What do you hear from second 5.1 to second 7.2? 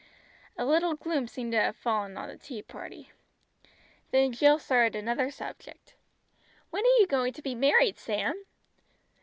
subject. "When are you